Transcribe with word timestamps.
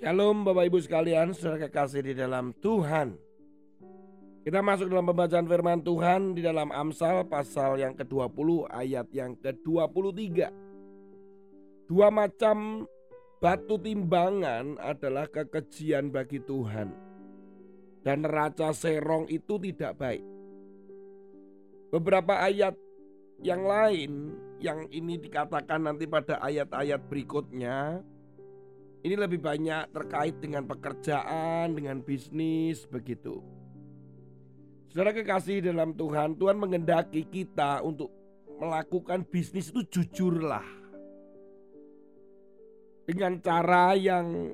Shalom 0.00 0.48
Bapak 0.48 0.64
Ibu 0.64 0.80
sekalian, 0.80 1.36
saudara 1.36 1.68
kekasih 1.68 2.00
di 2.00 2.16
dalam 2.16 2.56
Tuhan. 2.56 3.20
Kita 4.40 4.64
masuk 4.64 4.88
dalam 4.88 5.12
pembacaan 5.12 5.44
firman 5.44 5.84
Tuhan 5.84 6.32
di 6.32 6.40
dalam 6.40 6.72
Amsal 6.72 7.28
pasal 7.28 7.76
yang 7.76 7.92
ke-20 7.92 8.64
ayat 8.72 9.12
yang 9.12 9.36
ke-23. 9.36 10.48
Dua 11.84 12.08
macam 12.08 12.88
batu 13.44 13.76
timbangan 13.76 14.80
adalah 14.80 15.28
kekejian 15.28 16.08
bagi 16.08 16.40
Tuhan. 16.48 16.96
Dan 18.00 18.24
neraca 18.24 18.72
serong 18.72 19.28
itu 19.28 19.60
tidak 19.60 20.00
baik. 20.00 20.24
Beberapa 21.92 22.40
ayat 22.40 22.72
yang 23.44 23.68
lain 23.68 24.32
yang 24.64 24.88
ini 24.88 25.20
dikatakan 25.20 25.92
nanti 25.92 26.08
pada 26.08 26.40
ayat-ayat 26.40 27.04
berikutnya 27.04 28.00
ini 29.00 29.14
lebih 29.16 29.40
banyak 29.40 29.96
terkait 29.96 30.36
dengan 30.44 30.68
pekerjaan, 30.68 31.72
dengan 31.72 32.04
bisnis, 32.04 32.84
begitu. 32.84 33.40
Saudara 34.92 35.16
kekasih 35.16 35.64
dalam 35.64 35.96
Tuhan, 35.96 36.36
Tuhan 36.36 36.60
mengendaki 36.60 37.24
kita 37.24 37.80
untuk 37.80 38.12
melakukan 38.60 39.24
bisnis 39.24 39.72
itu 39.72 39.86
jujurlah. 39.88 40.66
Dengan 43.08 43.40
cara 43.40 43.96
yang 43.96 44.52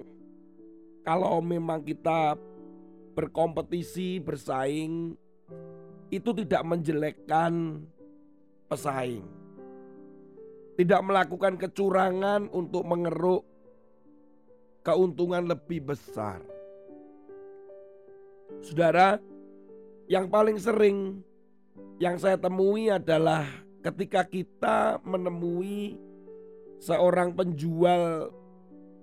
kalau 1.02 1.42
memang 1.42 1.82
kita 1.82 2.38
berkompetisi, 3.18 4.22
bersaing, 4.22 5.18
itu 6.12 6.30
tidak 6.44 6.62
menjelekkan 6.62 7.82
pesaing. 8.70 9.26
Tidak 10.76 11.00
melakukan 11.00 11.56
kecurangan 11.56 12.52
untuk 12.52 12.84
mengeruk 12.84 13.55
keuntungan 14.86 15.50
lebih 15.50 15.82
besar. 15.82 16.38
Saudara, 18.62 19.18
yang 20.06 20.30
paling 20.30 20.62
sering 20.62 21.26
yang 21.98 22.14
saya 22.22 22.38
temui 22.38 22.86
adalah 22.86 23.42
ketika 23.82 24.22
kita 24.22 25.02
menemui 25.02 25.98
seorang 26.78 27.34
penjual 27.34 28.30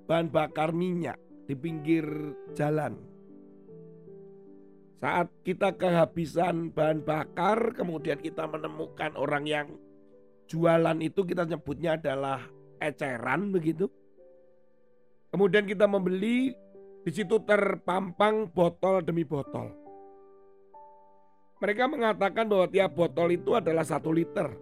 bahan 0.07 0.31
bakar 0.31 0.71
minyak 0.71 1.19
di 1.43 1.55
pinggir 1.59 2.07
jalan. 2.55 2.95
Saat 5.03 5.35
kita 5.43 5.75
kehabisan 5.75 6.71
bahan 6.71 7.03
bakar, 7.03 7.75
kemudian 7.75 8.23
kita 8.23 8.47
menemukan 8.47 9.11
orang 9.19 9.43
yang 9.43 9.67
jualan 10.47 10.95
itu 11.03 11.27
kita 11.27 11.43
nyebutnya 11.43 11.99
adalah 11.99 12.39
eceran 12.79 13.51
begitu. 13.51 13.91
Kemudian 15.33 15.65
kita 15.65 15.89
membeli, 15.89 16.53
di 17.01 17.09
situ 17.09 17.41
terpampang 17.41 18.53
botol 18.53 19.01
demi 19.01 19.25
botol. 19.25 19.73
Mereka 21.57 21.89
mengatakan 21.89 22.45
bahwa 22.45 22.69
tiap 22.69 22.93
botol 22.93 23.33
itu 23.33 23.57
adalah 23.57 23.81
satu 23.81 24.13
liter. 24.13 24.53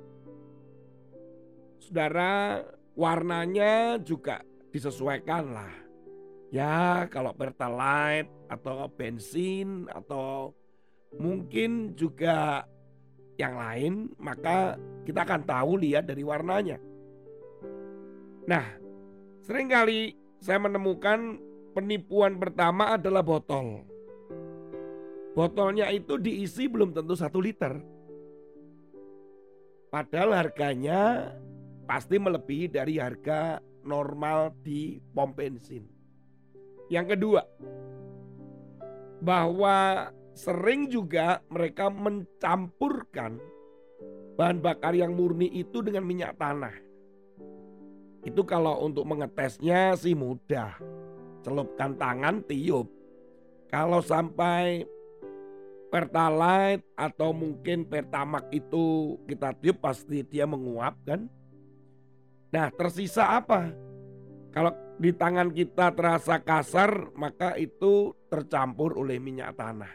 Saudara, 1.84 2.64
warnanya 2.96 4.00
juga 4.00 4.48
disesuaikan 4.72 5.52
lah. 5.52 5.74
Ya, 6.56 7.04
kalau 7.12 7.36
pertalite 7.36 8.32
atau 8.48 8.88
bensin 8.96 9.92
atau 9.92 10.56
mungkin 11.20 12.00
juga 12.00 12.64
yang 13.36 13.60
lain, 13.60 13.94
maka 14.16 14.80
kita 15.04 15.28
akan 15.28 15.44
tahu 15.44 15.84
lihat 15.84 16.08
dari 16.08 16.24
warnanya. 16.24 16.80
Nah, 18.48 18.66
sering 19.44 19.68
kali 19.68 20.21
saya 20.42 20.58
menemukan 20.58 21.38
penipuan 21.78 22.42
pertama 22.42 22.98
adalah 22.98 23.22
botol. 23.22 23.86
Botolnya 25.38 25.88
itu 25.94 26.18
diisi 26.18 26.66
belum 26.66 26.92
tentu 26.92 27.14
satu 27.14 27.40
liter. 27.40 27.78
Padahal 29.94 30.34
harganya 30.34 31.32
pasti 31.86 32.18
melebihi 32.18 32.74
dari 32.74 32.98
harga 32.98 33.62
normal 33.86 34.52
di 34.66 34.98
pom 35.14 35.32
bensin. 35.32 35.86
Yang 36.92 37.16
kedua, 37.16 37.42
bahwa 39.22 40.10
sering 40.34 40.90
juga 40.90 41.40
mereka 41.54 41.88
mencampurkan 41.88 43.38
bahan 44.36 44.60
bakar 44.60 44.98
yang 44.98 45.14
murni 45.14 45.48
itu 45.54 45.86
dengan 45.86 46.04
minyak 46.04 46.36
tanah. 46.36 46.91
Itu 48.22 48.46
kalau 48.46 48.86
untuk 48.86 49.06
mengetesnya 49.10 49.98
sih 49.98 50.14
mudah. 50.14 50.78
Celupkan 51.42 51.98
tangan 51.98 52.46
tiup. 52.46 52.90
Kalau 53.72 54.04
sampai 54.04 54.86
Pertalite 55.92 56.88
atau 56.96 57.36
mungkin 57.36 57.84
Pertamak 57.84 58.48
itu 58.56 59.20
kita 59.28 59.52
tiup 59.60 59.84
pasti 59.84 60.24
dia 60.24 60.48
menguap 60.48 60.96
kan. 61.04 61.28
Nah 62.56 62.72
tersisa 62.72 63.36
apa? 63.36 63.76
Kalau 64.56 64.72
di 64.96 65.12
tangan 65.12 65.52
kita 65.52 65.92
terasa 65.92 66.40
kasar 66.40 67.12
maka 67.16 67.60
itu 67.60 68.16
tercampur 68.32 68.96
oleh 68.96 69.20
minyak 69.20 69.52
tanah. 69.60 69.92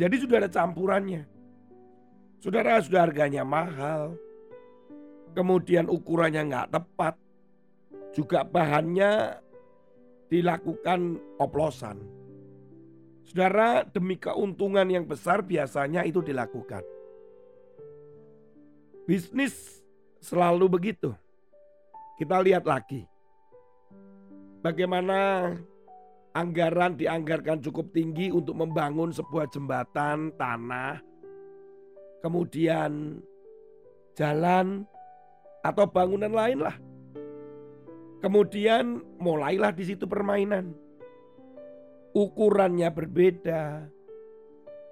Jadi 0.00 0.16
sudah 0.16 0.40
ada 0.40 0.48
campurannya. 0.48 1.28
Saudara 2.40 2.80
sudah 2.80 3.04
harganya 3.04 3.44
mahal, 3.44 4.16
kemudian 5.32 5.86
ukurannya 5.86 6.42
nggak 6.50 6.70
tepat, 6.74 7.14
juga 8.14 8.42
bahannya 8.42 9.38
dilakukan 10.30 11.18
oplosan. 11.38 11.98
Saudara, 13.26 13.86
demi 13.86 14.18
keuntungan 14.18 14.86
yang 14.90 15.06
besar 15.06 15.42
biasanya 15.42 16.02
itu 16.02 16.18
dilakukan. 16.18 16.82
Bisnis 19.06 19.82
selalu 20.18 20.66
begitu. 20.66 21.14
Kita 22.18 22.42
lihat 22.42 22.66
lagi. 22.66 23.06
Bagaimana 24.60 25.50
anggaran 26.34 26.94
dianggarkan 26.94 27.62
cukup 27.62 27.90
tinggi 27.90 28.30
untuk 28.30 28.54
membangun 28.54 29.10
sebuah 29.10 29.50
jembatan 29.50 30.34
tanah. 30.34 31.00
Kemudian 32.20 33.22
jalan 34.14 34.84
atau 35.60 35.84
bangunan 35.88 36.32
lain 36.32 36.60
lah. 36.64 36.76
Kemudian 38.20 39.00
mulailah 39.16 39.72
di 39.72 39.84
situ 39.88 40.04
permainan. 40.04 40.76
Ukurannya 42.12 42.88
berbeda. 42.92 43.88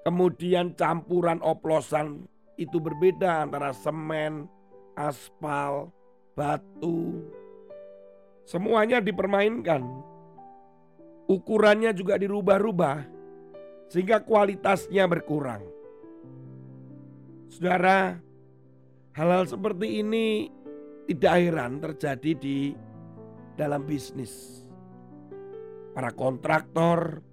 Kemudian 0.08 0.72
campuran 0.72 1.42
oplosan 1.44 2.24
itu 2.56 2.80
berbeda 2.80 3.44
antara 3.44 3.76
semen, 3.76 4.48
aspal, 4.96 5.92
batu. 6.32 7.20
Semuanya 8.48 9.04
dipermainkan. 9.04 9.84
Ukurannya 11.28 11.92
juga 11.92 12.16
dirubah-rubah 12.16 13.04
sehingga 13.92 14.24
kualitasnya 14.24 15.04
berkurang. 15.04 15.60
Saudara, 17.52 18.16
hal-hal 19.12 19.44
seperti 19.44 20.00
ini 20.00 20.48
tidak 21.08 21.34
heran 21.40 21.80
terjadi 21.80 22.30
di 22.36 22.58
dalam 23.56 23.88
bisnis. 23.88 24.60
Para 25.96 26.12
kontraktor 26.12 27.24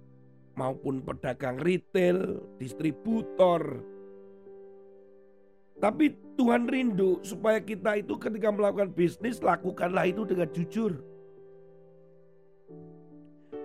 maupun 0.56 1.04
pedagang 1.04 1.60
retail, 1.60 2.40
distributor. 2.56 3.84
Tapi 5.76 6.08
Tuhan 6.40 6.64
rindu 6.72 7.20
supaya 7.20 7.60
kita 7.60 8.00
itu 8.00 8.16
ketika 8.16 8.48
melakukan 8.48 8.96
bisnis 8.96 9.44
lakukanlah 9.44 10.08
itu 10.08 10.24
dengan 10.24 10.48
jujur. 10.48 10.96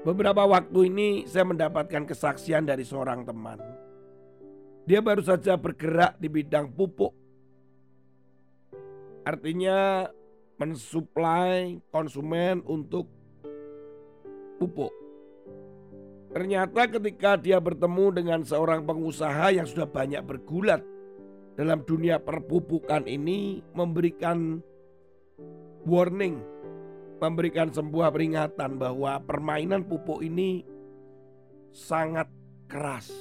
Beberapa 0.03 0.43
waktu 0.43 0.91
ini 0.91 1.23
saya 1.23 1.47
mendapatkan 1.47 2.03
kesaksian 2.03 2.67
dari 2.67 2.83
seorang 2.83 3.23
teman. 3.23 3.63
Dia 4.83 4.99
baru 4.99 5.23
saja 5.23 5.55
bergerak 5.55 6.19
di 6.19 6.27
bidang 6.27 6.67
pupuk 6.73 7.20
Artinya 9.21 10.09
mensuplai 10.57 11.81
konsumen 11.89 12.61
untuk 12.65 13.09
pupuk. 14.61 14.93
Ternyata 16.31 16.87
ketika 16.87 17.35
dia 17.35 17.59
bertemu 17.59 18.05
dengan 18.23 18.39
seorang 18.45 18.87
pengusaha 18.87 19.51
yang 19.51 19.67
sudah 19.67 19.89
banyak 19.89 20.23
bergulat 20.23 20.79
dalam 21.59 21.83
dunia 21.83 22.21
perpupukan 22.21 23.03
ini 23.03 23.59
memberikan 23.75 24.63
warning, 25.83 26.39
memberikan 27.19 27.73
sebuah 27.73 28.13
peringatan 28.15 28.79
bahwa 28.79 29.19
permainan 29.25 29.83
pupuk 29.83 30.23
ini 30.23 30.63
sangat 31.73 32.29
keras. 32.71 33.11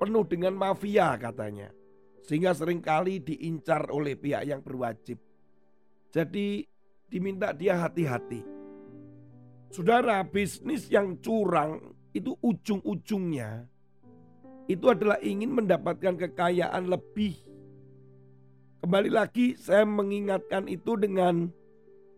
Penuh 0.00 0.24
dengan 0.24 0.56
mafia 0.56 1.12
katanya. 1.20 1.79
Sehingga 2.30 2.54
sering 2.54 2.78
kali 2.78 3.18
diincar 3.18 3.90
oleh 3.90 4.14
pihak 4.14 4.46
yang 4.46 4.62
berwajib. 4.62 5.18
Jadi 6.14 6.62
diminta 7.10 7.50
dia 7.50 7.74
hati-hati. 7.74 8.46
Saudara, 9.74 10.22
bisnis 10.22 10.86
yang 10.86 11.18
curang 11.18 11.90
itu 12.14 12.38
ujung-ujungnya 12.38 13.66
itu 14.70 14.86
adalah 14.86 15.18
ingin 15.18 15.50
mendapatkan 15.50 16.14
kekayaan 16.14 16.86
lebih. 16.86 17.34
Kembali 18.78 19.10
lagi 19.10 19.58
saya 19.58 19.82
mengingatkan 19.82 20.70
itu 20.70 20.94
dengan 20.94 21.50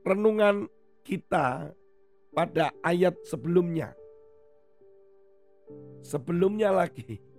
renungan 0.05 0.69
kita 1.00 1.73
pada 2.37 2.69
ayat 2.85 3.17
sebelumnya. 3.25 3.97
Sebelumnya 6.05 6.76
lagi. 6.76 7.31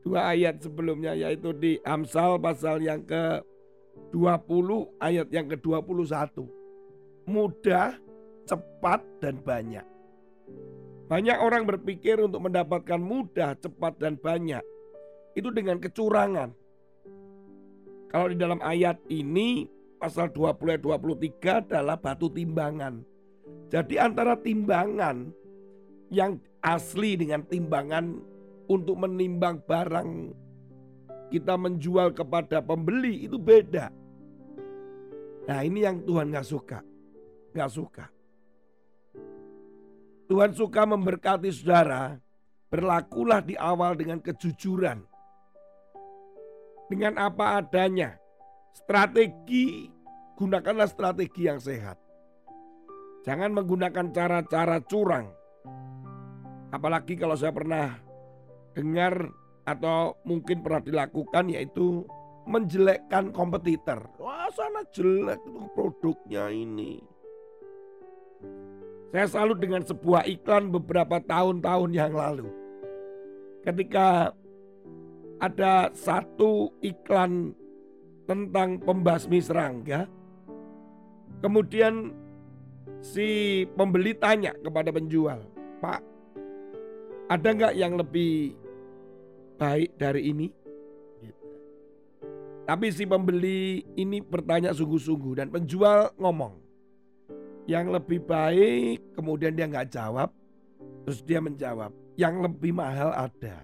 Dua 0.00 0.32
ayat 0.32 0.64
sebelumnya 0.64 1.12
yaitu 1.12 1.52
di 1.52 1.76
Amsal 1.84 2.40
pasal 2.40 2.80
yang 2.80 3.04
ke 3.04 3.44
20 4.10 4.96
ayat 4.98 5.28
yang 5.28 5.46
ke-21. 5.46 6.40
Mudah, 7.28 7.94
cepat 8.48 9.04
dan 9.20 9.38
banyak. 9.38 9.86
Banyak 11.10 11.38
orang 11.42 11.66
berpikir 11.66 12.22
untuk 12.22 12.46
mendapatkan 12.46 12.98
mudah, 12.98 13.58
cepat, 13.58 13.98
dan 13.98 14.14
banyak. 14.14 14.62
Itu 15.34 15.50
dengan 15.50 15.82
kecurangan. 15.82 16.54
Kalau 18.10 18.26
di 18.30 18.38
dalam 18.38 18.62
ayat 18.62 18.98
ini, 19.10 19.66
pasal 19.98 20.30
20 20.30 20.78
ayat 20.78 20.82
23 20.82 21.66
adalah 21.66 21.98
batu 21.98 22.30
timbangan. 22.30 23.02
Jadi 23.70 23.98
antara 23.98 24.38
timbangan 24.38 25.30
yang 26.10 26.38
asli 26.62 27.14
dengan 27.14 27.46
timbangan 27.46 28.18
untuk 28.70 29.02
menimbang 29.02 29.58
barang 29.66 30.30
kita 31.34 31.58
menjual 31.58 32.14
kepada 32.14 32.62
pembeli 32.62 33.26
itu 33.26 33.34
beda. 33.34 33.90
Nah 35.50 35.60
ini 35.66 35.82
yang 35.82 36.06
Tuhan 36.06 36.30
gak 36.30 36.46
suka. 36.46 36.78
Gak 37.50 37.70
suka. 37.74 38.06
Tuhan 40.30 40.54
suka 40.54 40.86
memberkati 40.86 41.50
saudara, 41.50 42.14
berlakulah 42.70 43.42
di 43.42 43.58
awal 43.58 43.98
dengan 43.98 44.22
kejujuran. 44.22 45.02
Dengan 46.86 47.18
apa 47.18 47.58
adanya. 47.58 48.14
Strategi, 48.70 49.90
gunakanlah 50.38 50.86
strategi 50.86 51.50
yang 51.50 51.58
sehat. 51.58 51.98
Jangan 53.26 53.50
menggunakan 53.50 54.14
cara-cara 54.14 54.78
curang. 54.86 55.26
Apalagi 56.70 57.18
kalau 57.18 57.34
saya 57.34 57.50
pernah 57.50 58.09
dengar 58.80 59.28
atau 59.68 60.16
mungkin 60.24 60.64
pernah 60.64 60.80
dilakukan 60.80 61.52
yaitu 61.52 62.08
menjelekkan 62.48 63.28
kompetitor. 63.30 64.08
Wah 64.16 64.48
sana 64.50 64.80
jelek 64.90 65.38
produknya 65.76 66.48
ini. 66.48 66.98
Saya 69.10 69.26
salut 69.26 69.58
dengan 69.58 69.82
sebuah 69.84 70.24
iklan 70.24 70.70
beberapa 70.70 71.20
tahun-tahun 71.20 71.90
yang 71.92 72.14
lalu. 72.14 72.48
Ketika 73.66 74.32
ada 75.42 75.90
satu 75.92 76.72
iklan 76.80 77.52
tentang 78.24 78.78
pembasmi 78.78 79.42
serangga, 79.42 80.06
kemudian 81.42 82.14
si 83.02 83.62
pembeli 83.74 84.14
tanya 84.14 84.54
kepada 84.62 84.94
penjual, 84.94 85.42
Pak, 85.82 86.00
ada 87.34 87.48
nggak 87.50 87.74
yang 87.74 87.98
lebih 87.98 88.54
baik 89.60 90.00
dari 90.00 90.32
ini? 90.32 90.48
Tapi 92.64 92.86
si 92.94 93.04
pembeli 93.04 93.84
ini 93.98 94.24
bertanya 94.24 94.72
sungguh-sungguh 94.72 95.42
dan 95.42 95.52
penjual 95.52 96.14
ngomong, 96.16 96.54
yang 97.68 97.92
lebih 97.92 98.24
baik 98.24 99.12
kemudian 99.12 99.52
dia 99.52 99.66
nggak 99.68 99.90
jawab 99.90 100.30
terus 101.04 101.20
dia 101.26 101.42
menjawab 101.42 101.92
yang 102.16 102.40
lebih 102.40 102.72
mahal 102.72 103.12
ada. 103.12 103.60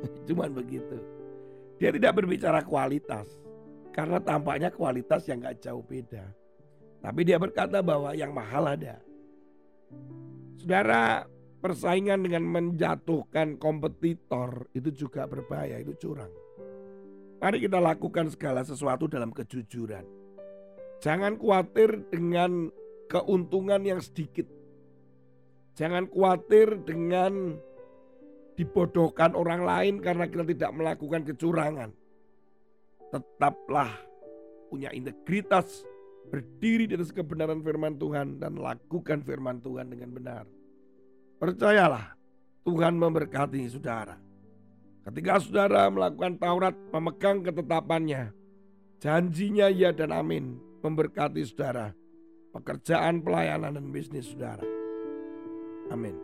Cuman 0.26 0.50
begitu. 0.50 0.98
Dia 1.78 1.94
tidak 1.94 2.18
berbicara 2.18 2.64
kualitas 2.66 3.28
karena 3.94 4.18
tampaknya 4.18 4.72
kualitas 4.72 5.28
yang 5.30 5.44
nggak 5.44 5.62
jauh 5.62 5.84
beda. 5.84 6.26
Tapi 6.98 7.20
dia 7.22 7.38
berkata 7.38 7.78
bahwa 7.78 8.10
yang 8.16 8.34
mahal 8.34 8.64
ada. 8.66 8.98
Saudara 10.58 11.28
persaingan 11.58 12.22
dengan 12.22 12.46
menjatuhkan 12.46 13.58
kompetitor 13.58 14.70
itu 14.74 14.90
juga 14.94 15.26
berbahaya 15.26 15.82
itu 15.82 15.94
curang 15.98 16.30
mari 17.38 17.62
kita 17.62 17.78
lakukan 17.82 18.30
segala 18.30 18.62
sesuatu 18.62 19.10
dalam 19.10 19.34
kejujuran 19.34 20.06
jangan 21.02 21.38
khawatir 21.38 22.06
dengan 22.10 22.70
keuntungan 23.08 23.80
yang 23.82 24.00
sedikit. 24.04 24.44
Jangan 25.74 26.06
khawatir 26.12 26.84
dengan 26.84 27.56
dibodohkan 28.54 29.32
orang 29.32 29.64
lain 29.64 29.94
karena 30.04 30.28
kita 30.28 30.44
tidak 30.44 30.70
melakukan 30.76 31.22
kecurangan. 31.24 31.90
Tetaplah 33.08 33.88
punya 34.68 34.92
integritas, 34.92 35.86
berdiri 36.28 36.84
di 36.84 36.94
atas 37.00 37.14
kebenaran 37.14 37.64
firman 37.64 37.96
Tuhan 37.96 38.36
dan 38.36 38.60
lakukan 38.60 39.24
firman 39.24 39.64
Tuhan 39.64 39.88
dengan 39.88 40.12
benar. 40.12 40.44
Percayalah, 41.38 42.18
Tuhan 42.66 42.98
memberkati 42.98 43.62
saudara. 43.70 44.18
Ketika 45.06 45.40
saudara 45.40 45.88
melakukan 45.88 46.36
Taurat, 46.36 46.74
memegang 46.92 47.40
ketetapannya, 47.40 48.34
janjinya 49.00 49.72
ya 49.72 49.94
dan 49.94 50.12
amin 50.12 50.58
memberkati 50.82 51.40
saudara 51.46 51.94
pekerjaan, 52.52 53.22
pelayanan, 53.22 53.78
dan 53.78 53.86
bisnis 53.94 54.34
saudara. 54.34 54.64
Amin. 55.94 56.16